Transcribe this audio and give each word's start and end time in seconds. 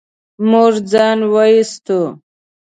موږ 0.49 0.73
ځان 0.91 1.19
و 1.31 1.35
ايستو. 1.49 2.01